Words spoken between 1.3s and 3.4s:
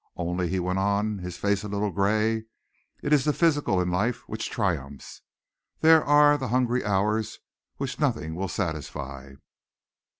face a little grey, "it is the